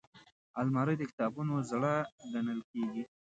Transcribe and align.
الماري 0.59 0.95
د 0.97 1.01
کتابتون 1.11 1.49
زړه 1.71 1.93
ګڼل 2.31 2.59
کېږي 2.71 3.03